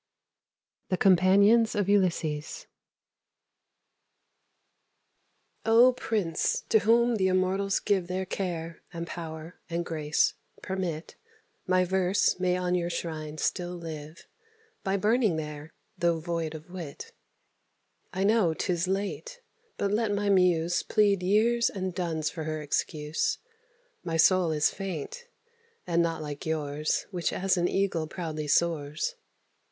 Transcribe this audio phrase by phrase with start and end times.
[0.01, 0.89] FABLE CCX.
[0.89, 2.59] THE COMPANIONS OF ULYSSES.
[2.59, 2.65] TO
[5.63, 5.85] THE DUKE OF BURGUNDY.
[5.85, 6.61] O Prince!
[6.69, 10.33] to whom the immortals give Their care, and power, and grace,
[10.63, 11.17] permit:
[11.67, 14.25] My verse may on your shrine still live,
[14.83, 17.11] By burning there, though void of wit.
[18.11, 19.39] I know 'tis late;
[19.77, 23.37] but let my muse Plead years and duns for her excuse.
[24.03, 25.25] My soul is faint,
[25.85, 29.13] and not like yours, Which as an eagle proudly soars.